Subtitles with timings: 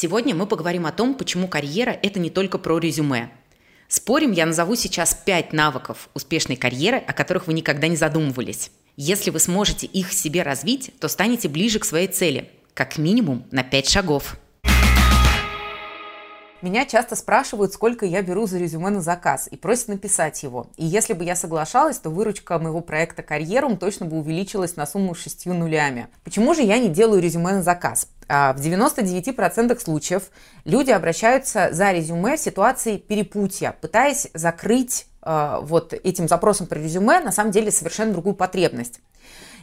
[0.00, 3.32] Сегодня мы поговорим о том, почему карьера– это не только про резюме.
[3.88, 8.70] Спорим, я назову сейчас пять навыков успешной карьеры, о которых вы никогда не задумывались.
[8.96, 13.64] Если вы сможете их себе развить, то станете ближе к своей цели, как минимум на
[13.64, 14.36] пять шагов.
[16.60, 20.66] Меня часто спрашивают, сколько я беру за резюме на заказ, и просят написать его.
[20.76, 25.14] И если бы я соглашалась, то выручка моего проекта «Карьерум» точно бы увеличилась на сумму
[25.14, 26.08] шестью нулями.
[26.24, 28.08] Почему же я не делаю резюме на заказ?
[28.26, 30.30] А, в 99% случаев
[30.64, 37.20] люди обращаются за резюме в ситуации перепутья, пытаясь закрыть а, вот этим запросом про резюме
[37.20, 39.00] на самом деле совершенно другую потребность.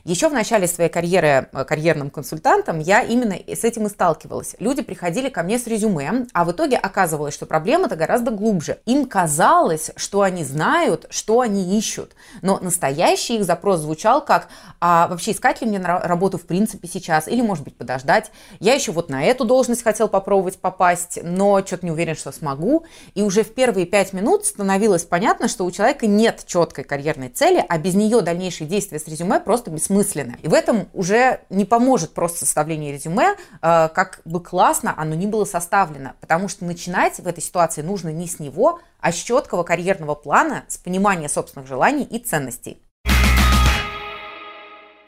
[0.05, 4.55] Еще в начале своей карьеры э, карьерным консультантом я именно с этим и сталкивалась.
[4.59, 8.77] Люди приходили ко мне с резюме, а в итоге оказывалось, что проблема-то гораздо глубже.
[8.85, 12.11] Им казалось, что они знают, что они ищут.
[12.43, 17.27] Но настоящий их запрос звучал как, а вообще искать ли мне работу в принципе сейчас,
[17.27, 18.29] или может быть подождать.
[18.59, 22.85] Я еще вот на эту должность хотел попробовать попасть, но что-то не уверен, что смогу.
[23.15, 27.65] И уже в первые пять минут становилось понятно, что у человека нет четкой карьерной цели,
[27.67, 30.37] а без нее дальнейшие действия с резюме просто бессмысленны бессмысленны.
[30.41, 35.25] И в этом уже не поможет просто составление резюме, э, как бы классно оно ни
[35.25, 39.63] было составлено, потому что начинать в этой ситуации нужно не с него, а с четкого
[39.63, 42.81] карьерного плана, с понимания собственных желаний и ценностей.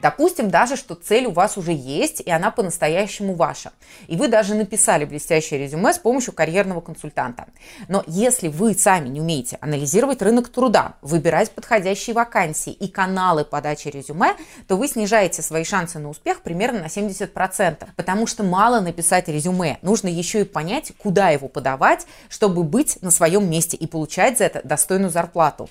[0.00, 3.72] Допустим даже, что цель у вас уже есть, и она по-настоящему ваша.
[4.06, 7.46] И вы даже написали блестящее резюме с помощью карьерного консультанта.
[7.88, 13.88] Но если вы сами не умеете анализировать рынок труда, выбирать подходящие вакансии и каналы подачи
[13.88, 14.36] резюме,
[14.68, 17.88] то вы снижаете свои шансы на успех примерно на 70%.
[17.96, 23.10] Потому что мало написать резюме, нужно еще и понять, куда его подавать, чтобы быть на
[23.10, 25.68] своем месте и получать за это достойную зарплату.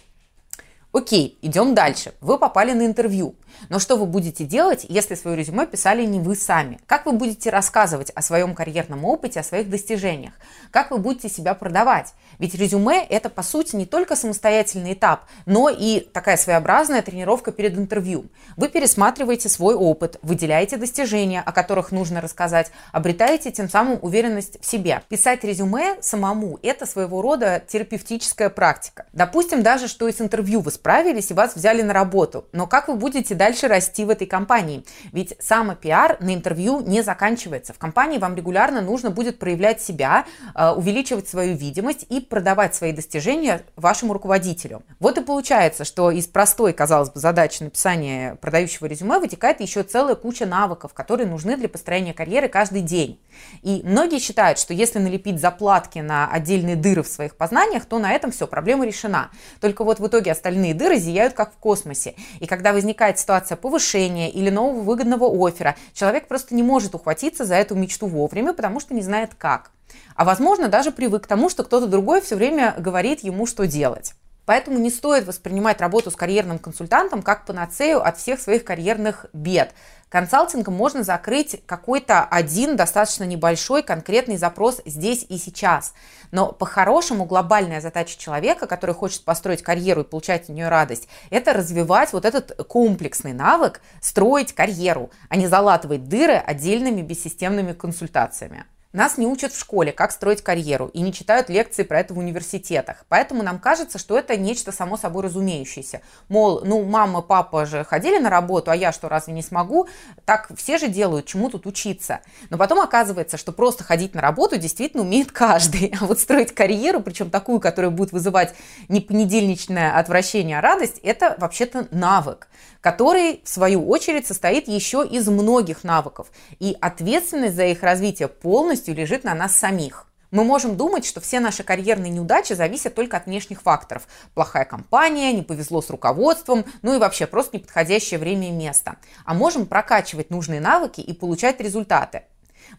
[0.97, 2.15] Окей, идем дальше.
[2.21, 3.35] Вы попали на интервью.
[3.69, 6.79] Но что вы будете делать, если свое резюме писали не вы сами?
[6.87, 10.33] Как вы будете рассказывать о своем карьерном опыте, о своих достижениях?
[10.71, 12.13] Как вы будете себя продавать?
[12.39, 17.77] Ведь резюме– это, по сути, не только самостоятельный этап, но и такая своеобразная тренировка перед
[17.77, 18.25] интервью.
[18.55, 24.65] Вы пересматриваете свой опыт, выделяете достижения, о которых нужно рассказать, обретаете тем самым уверенность в
[24.65, 25.01] себе.
[25.09, 29.05] Писать резюме самому– это своего рода терапевтическая практика.
[29.13, 32.95] Допустим даже, что из интервью вы справились и вас взяли на работу, но как вы
[32.95, 34.85] будете дальше расти в этой компании.
[35.11, 37.73] Ведь самопиар на интервью не заканчивается.
[37.73, 42.93] В компании вам регулярно нужно будет проявлять себя, э, увеличивать свою видимость и продавать свои
[42.93, 44.81] достижения вашему руководителю.
[45.01, 50.15] Вот и получается, что из простой, казалось бы, задачи написания продающего резюме вытекает еще целая
[50.15, 53.19] куча навыков, которые нужны для построения карьеры каждый день.
[53.61, 58.13] И многие считают, что если налепить заплатки на отдельные дыры в своих познаниях, то на
[58.13, 59.31] этом все, проблема решена.
[59.59, 62.15] Только вот в итоге остальные дыры зияют как в космосе.
[62.39, 67.55] И когда возникает ситуация повышения или нового выгодного оффера, человек просто не может ухватиться за
[67.55, 69.71] эту мечту вовремя, потому что не знает как.
[70.15, 74.13] А возможно, даже привык к тому, что кто-то другой все время говорит ему, что делать.
[74.47, 79.73] Поэтому не стоит воспринимать работу с карьерным консультантом как панацею от всех своих карьерных бед.
[80.07, 85.93] Консалтингом можно закрыть какой-то один достаточно небольшой конкретный запрос здесь и сейчас.
[86.31, 91.51] Но по-хорошему глобальная задача человека, который хочет построить карьеру и получать от нее радость, это
[91.51, 98.65] развивать вот этот комплексный навык строить карьеру, а не залатывать дыры отдельными бессистемными консультациями.
[98.93, 102.17] Нас не учат в школе, как строить карьеру, и не читают лекции про это в
[102.17, 103.05] университетах.
[103.09, 106.01] Поэтому нам кажется, что это нечто само собой разумеющееся.
[106.29, 109.87] Мол, ну, мама, папа же ходили на работу, а я что, разве не смогу?
[110.23, 112.21] Так все же делают, чему тут учиться.
[112.49, 115.93] Но потом оказывается, что просто ходить на работу действительно умеет каждый.
[115.99, 118.53] А вот строить карьеру, причем такую, которая будет вызывать
[118.87, 122.47] не понедельничное отвращение, а радость, это вообще-то навык
[122.87, 126.27] который, в свою очередь, состоит еще из многих навыков.
[126.59, 130.07] И ответственность за их развитие полностью лежит на нас самих.
[130.29, 134.07] Мы можем думать, что все наши карьерные неудачи зависят только от внешних факторов.
[134.33, 138.97] Плохая компания, не повезло с руководством, ну и вообще просто неподходящее время и место.
[139.25, 142.23] А можем прокачивать нужные навыки и получать результаты.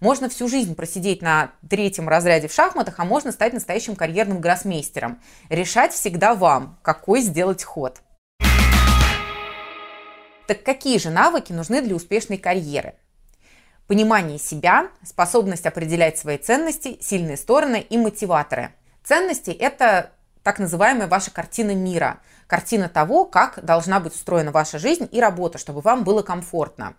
[0.01, 5.19] Можно всю жизнь просидеть на третьем разряде в шахматах, а можно стать настоящим карьерным гроссмейстером.
[5.49, 8.03] Решать всегда вам, какой сделать ход.
[10.47, 12.95] Так какие же навыки нужны для успешной карьеры?
[13.89, 18.75] Понимание себя, способность определять свои ценности, сильные стороны и мотиваторы.
[19.03, 20.11] Ценности– это
[20.43, 25.57] так называемая ваша картина мира, картина того, как должна быть устроена ваша жизнь и работа,
[25.57, 26.97] чтобы вам было комфортно.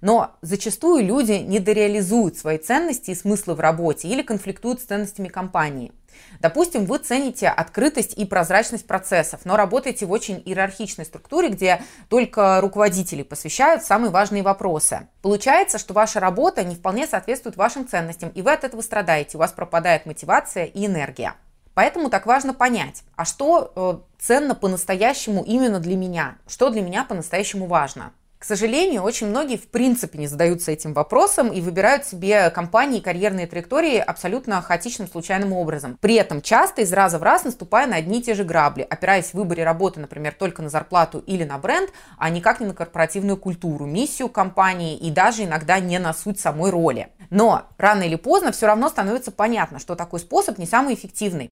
[0.00, 5.92] Но зачастую люди недореализуют свои ценности и смыслы в работе или конфликтуют с ценностями компании.
[6.40, 12.60] Допустим, вы цените открытость и прозрачность процессов, но работаете в очень иерархичной структуре, где только
[12.60, 15.08] руководители посвящают самые важные вопросы.
[15.22, 19.40] Получается, что ваша работа не вполне соответствует вашим ценностям, и вы от этого страдаете, у
[19.40, 21.34] вас пропадает мотивация и энергия.
[21.74, 27.04] Поэтому так важно понять, а что э, ценно по-настоящему именно для меня, что для меня
[27.04, 28.12] по-настоящему важно.
[28.38, 33.02] К сожалению, очень многие в принципе не задаются этим вопросом и выбирают себе компании и
[33.02, 35.96] карьерные траектории абсолютно хаотичным, случайным образом.
[36.00, 39.30] При этом часто из раза в раз наступая на одни и те же грабли, опираясь
[39.30, 43.38] в выборе работы, например, только на зарплату или на бренд, а никак не на корпоративную
[43.38, 47.08] культуру, миссию компании и даже иногда не на суть самой роли.
[47.30, 51.48] Но рано или поздно все равно становится понятно, что такой способ не самый эффективный.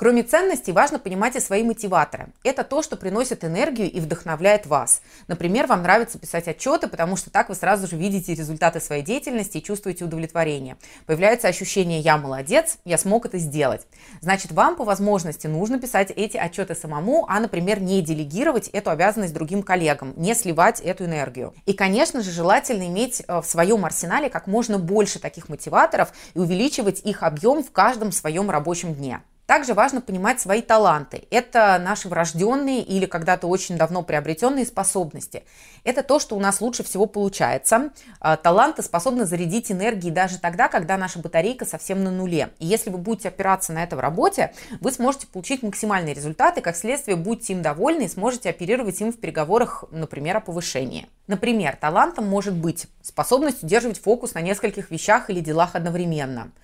[0.00, 2.28] Кроме ценностей, важно понимать и свои мотиваторы.
[2.42, 5.02] Это то, что приносит энергию и вдохновляет вас.
[5.28, 9.58] Например, вам нравится писать отчеты, потому что так вы сразу же видите результаты своей деятельности
[9.58, 10.78] и чувствуете удовлетворение.
[11.04, 13.86] Появляется ощущение «я молодец, я смог это сделать».
[14.22, 19.34] Значит, вам по возможности нужно писать эти отчеты самому, а, например, не делегировать эту обязанность
[19.34, 21.52] другим коллегам, не сливать эту энергию.
[21.66, 26.38] И, конечно же, желательно иметь э, в своем арсенале как можно больше таких мотиваторов и
[26.38, 29.20] увеличивать их объем в каждом своем рабочем дне.
[29.50, 31.24] Также важно понимать свои таланты.
[31.28, 35.42] Это наши врожденные или когда-то очень давно приобретенные способности.
[35.82, 37.90] Это то, что у нас лучше всего получается.
[38.20, 42.50] А, таланты способны зарядить энергией даже тогда, когда наша батарейка совсем на нуле.
[42.60, 46.76] И если вы будете опираться на это в работе, вы сможете получить максимальные результаты, как
[46.76, 51.08] следствие будете им довольны и сможете оперировать им в переговорах, например, о повышении.
[51.26, 56.52] Например, талантом может быть способность удерживать фокус на нескольких вещах или делах одновременно–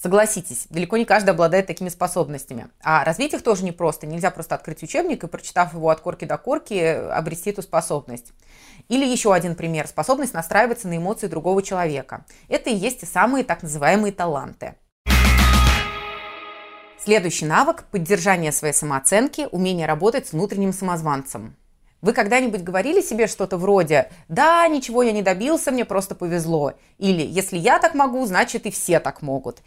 [0.00, 2.68] Согласитесь, далеко не каждый обладает такими способностями.
[2.80, 4.06] А развить их тоже непросто.
[4.06, 6.74] Нельзя просто открыть учебник и, прочитав его от корки до корки,
[7.10, 8.32] обрести эту способность.
[8.88, 9.88] Или еще один пример.
[9.88, 12.24] Способность настраиваться на эмоции другого человека.
[12.48, 14.76] Это и есть те самые так называемые таланты.
[17.00, 21.56] Следующий навык– поддержание своей самооценки, умение работать с внутренним самозванцем.
[22.02, 27.22] Вы когда-нибудь говорили себе что-то вроде «Да, ничего я не добился, мне просто повезло» или
[27.22, 29.62] «Если я так могу, значит и все так могут»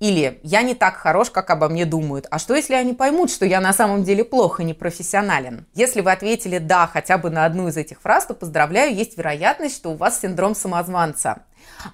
[0.00, 2.26] или «я не так хорош, как обо мне думают».
[2.30, 5.66] А что, если они поймут, что я на самом деле плохо, не профессионален?
[5.74, 9.76] Если вы ответили «да» хотя бы на одну из этих фраз, то поздравляю, есть вероятность,
[9.76, 11.44] что у вас синдром самозванца.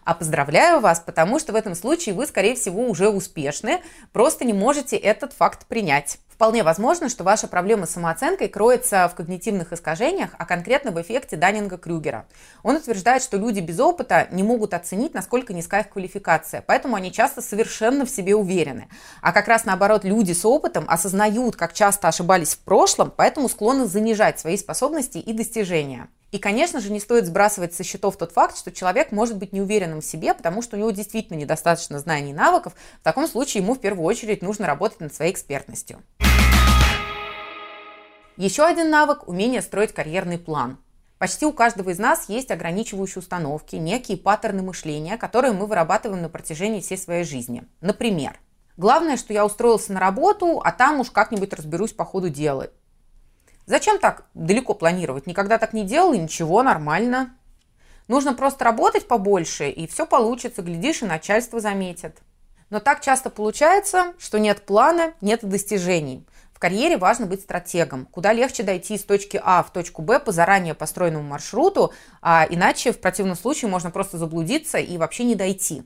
[0.05, 3.81] А поздравляю вас, потому что в этом случае вы, скорее всего, уже успешны,
[4.13, 6.19] просто не можете этот факт принять.
[6.39, 11.35] Вполне возможно, что ваша проблема с самооценкой кроется в когнитивных искажениях, а конкретно в эффекте
[11.35, 12.27] Даннинга-Крюгера.
[12.63, 17.11] Он утверждает, что люди без опыта не могут оценить, насколько низка их квалификация, поэтому они
[17.11, 18.89] часто совершенно в себе уверены.
[19.21, 23.87] А как раз наоборот, люди с опытом осознают, как часто ошибались в прошлом, поэтому склонны
[23.87, 26.07] занижать свои способности и достижения.
[26.31, 30.03] И, конечно же, не стоит сбрасывать со счетов тот факт, что человек может быть неуверенным
[30.03, 32.75] в себе, потому что у него действительно недостаточно знаний и навыков.
[33.01, 36.03] В таком случае ему в первую очередь нужно работать над своей экспертностью.
[38.37, 40.79] Еще один навык– умение строить карьерный план.
[41.19, 46.29] Почти у каждого из нас есть ограничивающие установки, некие паттерны мышления, которые мы вырабатываем на
[46.29, 47.65] протяжении всей своей жизни.
[47.81, 48.39] Например,
[48.77, 52.69] главное, что я устроился на работу, а там уж как-нибудь разберусь по ходу дела.
[53.69, 55.27] Зачем так далеко планировать?
[55.27, 57.37] Никогда так не делал, и ничего, нормально.
[58.09, 62.17] Нужно просто работать побольше, и все получится, глядишь, и начальство заметит.
[62.71, 66.27] Но так часто получается, что нет плана, нет достижений–
[66.59, 68.07] в карьере важно быть стратегом.
[68.07, 72.91] Куда легче дойти из точки А в точку Б по заранее построенному маршруту, а иначе
[72.91, 75.85] в противном случае можно просто заблудиться и вообще не дойти.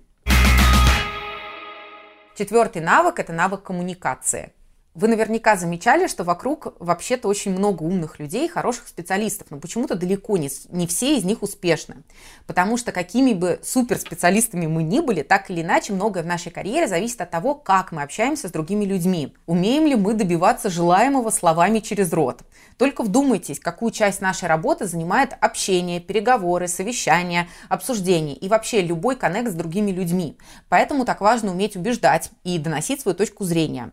[2.39, 4.55] Четвертый навык– это навык коммуникации.
[4.95, 10.37] Вы наверняка замечали, что вокруг вообще-то очень много умных людей, хороших специалистов, но почему-то далеко
[10.37, 12.03] не, не все из них успешны.
[12.47, 16.89] Потому что какими бы суперспециалистами мы ни были, так или иначе многое в нашей карьере
[16.89, 19.35] зависит от того, как мы общаемся с другими людьми.
[19.47, 22.43] Умеем ли мы добиваться желаемого словами через рот.
[22.77, 29.53] Только вдумайтесь, какую часть нашей работы занимает общение, переговоры, совещания, обсуждения и вообще любой коннект
[29.53, 30.37] с другими людьми.
[30.69, 33.91] Поэтому так важно уметь убеждать и доносить свою точку зрения.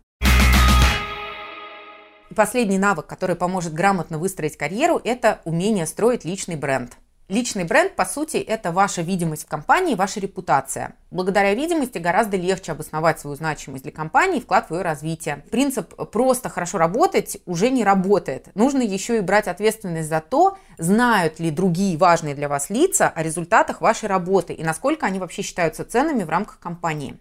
[2.35, 6.97] Последний навык, который поможет грамотно выстроить карьеру, это умение строить личный бренд.
[7.27, 10.95] Личный бренд, по сути, это ваша видимость в компании, ваша репутация.
[11.11, 15.43] Благодаря видимости гораздо легче обосновать свою значимость для компании и вклад в ее развитие.
[15.51, 18.47] Принцип «просто хорошо работать» уже не работает.
[18.55, 23.21] Нужно еще и брать ответственность за то, знают ли другие важные для вас лица о
[23.21, 27.19] результатах вашей работы и насколько они вообще считаются ценными в рамках компании.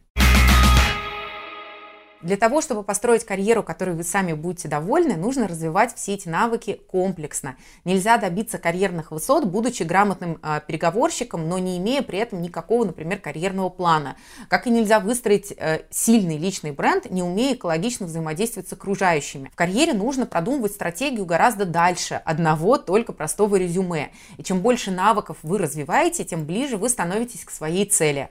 [2.21, 6.81] Для того, чтобы построить карьеру, которой вы сами будете довольны, нужно развивать все эти навыки
[6.91, 7.57] комплексно.
[7.85, 13.21] Нельзя добиться карьерных высот, будучи грамотным э, переговорщиком, но не имея при этом никакого, например,
[13.21, 14.17] карьерного плана.
[14.49, 19.51] Как и нельзя выстроить э, сильный личный бренд, не умея экологично взаимодействовать с окружающими.
[19.53, 24.11] В карьере нужно продумывать стратегию гораздо дальше одного только простого резюме.
[24.39, 28.29] И чем больше навыков вы развиваете, тем ближе вы становитесь к своей цели.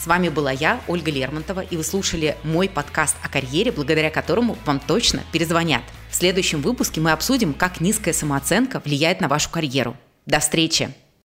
[0.00, 4.56] С вами была я, Ольга Лермонтова, и вы слушали мой подкаст о карьере, благодаря которому
[4.64, 5.82] вам точно перезвонят.
[6.10, 9.94] В следующем выпуске мы обсудим, как низкая самооценка влияет на вашу карьеру.
[10.24, 10.88] До встречи!